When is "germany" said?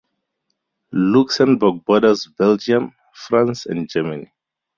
3.87-4.31